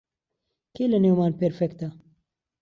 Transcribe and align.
کێ 0.75 0.85
لەنێومان 0.93 1.33
پێرفێکتە؟ 1.39 1.89